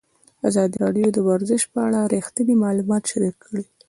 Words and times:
ازادي 0.49 0.75
راډیو 0.83 1.07
د 1.13 1.17
ورزش 1.29 1.61
په 1.73 1.79
اړه 1.87 1.99
رښتیني 2.13 2.55
معلومات 2.63 3.03
شریک 3.11 3.35
کړي. 3.45 3.63